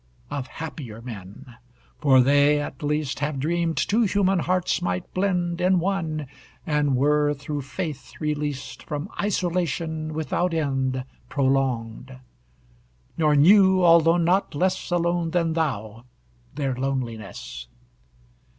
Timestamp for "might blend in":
4.81-5.77